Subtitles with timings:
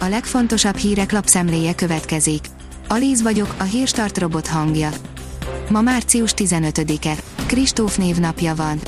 [0.00, 2.44] a legfontosabb hírek lapszemléje következik.
[2.88, 4.90] Alíz vagyok, a hírstart robot hangja.
[5.68, 7.16] Ma március 15-e.
[7.46, 8.80] Kristóf névnapja van.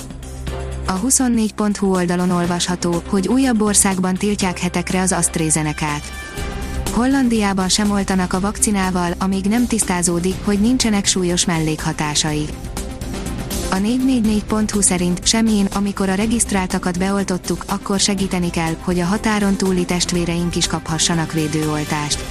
[0.86, 6.02] A 24.hu oldalon olvasható, hogy újabb országban tiltják hetekre az AstraZeneca-t.
[6.92, 12.46] Hollandiában sem oltanak a vakcinával, amíg nem tisztázódik, hogy nincsenek súlyos mellékhatásai.
[13.72, 19.84] A 444.hu szerint semmilyen, amikor a regisztráltakat beoltottuk, akkor segíteni kell, hogy a határon túli
[19.84, 22.24] testvéreink is kaphassanak védőoltást.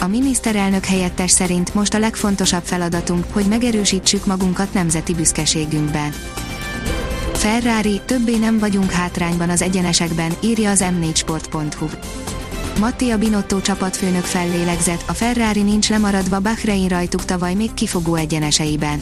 [0.00, 6.12] A miniszterelnök helyettes szerint most a legfontosabb feladatunk, hogy megerősítsük magunkat nemzeti büszkeségünkben.
[7.32, 11.86] Ferrari, többé nem vagyunk hátrányban az egyenesekben, írja az m4sport.hu.
[12.80, 19.00] Mattia Binotto csapatfőnök fellélegzett, a Ferrari nincs lemaradva Bahrein rajtuk tavaly még kifogó egyeneseiben.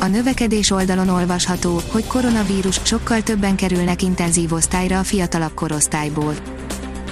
[0.00, 6.34] A növekedés oldalon olvasható, hogy koronavírus sokkal többen kerülnek intenzív osztályra a fiatalabb korosztályból.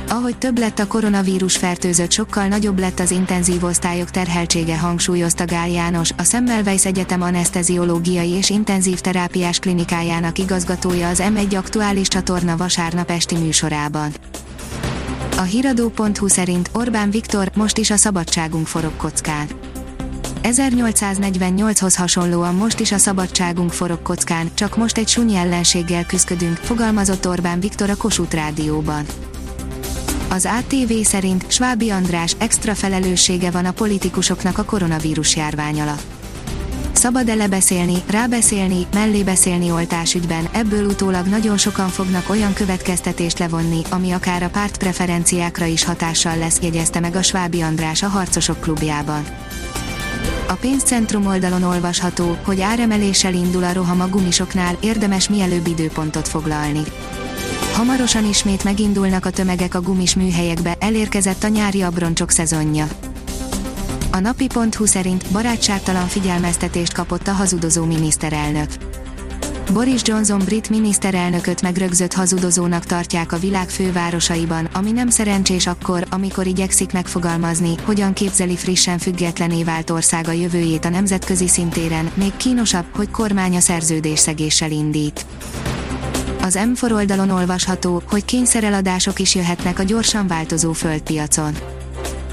[0.09, 5.69] Ahogy több lett a koronavírus fertőzött, sokkal nagyobb lett az intenzív osztályok terheltsége hangsúlyozta Gál
[5.69, 13.11] János, a Semmelweis Egyetem anesteziológiai és intenzív terápiás klinikájának igazgatója az M1 aktuális csatorna vasárnap
[13.11, 14.13] esti műsorában.
[15.37, 19.47] A hiradó.hu szerint Orbán Viktor most is a szabadságunk forog kockán
[20.47, 27.29] 1848-hoz hasonlóan most is a szabadságunk forog kockán, csak most egy sunyi ellenséggel küzdködünk, fogalmazott
[27.29, 29.07] Orbán Viktor a Kossuth Rádióban.
[30.29, 36.05] Az ATV szerint Svábi András extra felelőssége van a politikusoknak a koronavírus járvány alatt.
[36.93, 37.49] Szabad-e
[38.11, 44.49] rábeszélni, mellé beszélni oltásügyben, ebből utólag nagyon sokan fognak olyan következtetést levonni, ami akár a
[44.49, 49.25] párt preferenciákra is hatással lesz, jegyezte meg a Svábi András a Harcosok klubjában.
[50.49, 56.83] A pénzcentrum oldalon olvasható, hogy áremeléssel indul a roham a gumisoknál, érdemes mielőbb időpontot foglalni.
[57.73, 62.87] Hamarosan ismét megindulnak a tömegek a gumis műhelyekbe, elérkezett a nyári abroncsok szezonja.
[64.13, 68.71] A napi.hu szerint barátságtalan figyelmeztetést kapott a hazudozó miniszterelnök.
[69.73, 76.47] Boris Johnson brit miniszterelnököt megrögzött hazudozónak tartják a világ fővárosaiban, ami nem szerencsés akkor, amikor
[76.47, 83.11] igyekszik megfogalmazni, hogyan képzeli frissen függetlené vált országa jövőjét a nemzetközi szintéren, még kínosabb, hogy
[83.11, 85.27] kormánya szerződésszegéssel indít.
[86.43, 91.55] Az M4 oldalon olvasható, hogy kényszereladások is jöhetnek a gyorsan változó földpiacon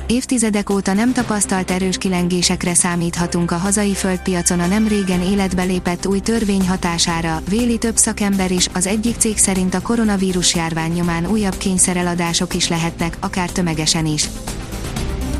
[0.07, 6.05] évtizedek óta nem tapasztalt erős kilengésekre számíthatunk a hazai földpiacon a nem régen életbe lépett
[6.05, 11.27] új törvény hatására, véli több szakember is, az egyik cég szerint a koronavírus járvány nyomán
[11.27, 14.29] újabb kényszereladások is lehetnek, akár tömegesen is.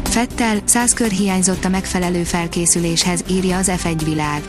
[0.04, 4.42] Fettel, száz kör hiányzott a megfelelő felkészüléshez, írja az F1 világ.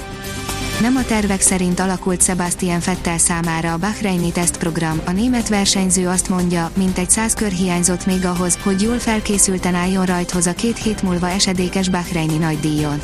[0.80, 6.28] Nem a tervek szerint alakult Sebastian Fettel számára a Bahreini tesztprogram, a német versenyző azt
[6.28, 10.78] mondja, mint egy száz kör hiányzott még ahhoz, hogy jól felkészülten álljon rajthoz a két
[10.78, 13.00] hét múlva esedékes Bahreini nagydíjon.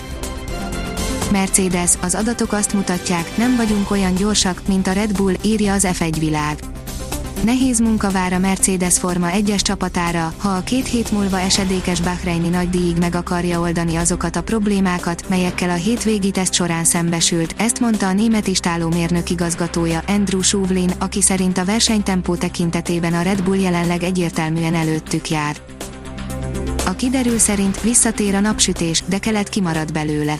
[1.30, 5.86] Mercedes, az adatok azt mutatják, nem vagyunk olyan gyorsak, mint a Red Bull, írja az
[5.90, 6.69] F1 világ.
[7.44, 12.48] Nehéz munka vár a Mercedes Forma 1-es csapatára, ha a két hét múlva esedékes Bahreini
[12.48, 18.06] nagydíjig meg akarja oldani azokat a problémákat, melyekkel a hétvégi teszt során szembesült, ezt mondta
[18.06, 24.02] a német istálómérnök igazgatója Andrew Suvlin, aki szerint a versenytempó tekintetében a Red Bull jelenleg
[24.02, 25.56] egyértelműen előttük jár.
[26.86, 30.36] A kiderül szerint visszatér a napsütés, de kelet kimarad belőle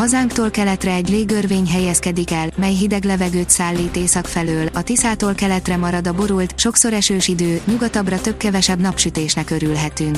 [0.00, 5.76] Hazánktól keletre egy légörvény helyezkedik el, mely hideg levegőt szállít észak felől, a Tiszától keletre
[5.76, 10.16] marad a borult, sokszor esős idő, nyugatabbra több-kevesebb napsütésnek örülhetünk.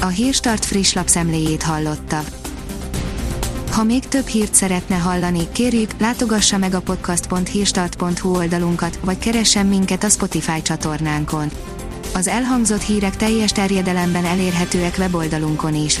[0.00, 2.20] A Hírstart friss lapszemléjét hallotta.
[3.70, 10.04] Ha még több hírt szeretne hallani, kérjük, látogassa meg a podcast.hírstart.hu oldalunkat, vagy keressen minket
[10.04, 11.50] a Spotify csatornánkon.
[12.14, 16.00] Az elhangzott hírek teljes terjedelemben elérhetőek weboldalunkon is.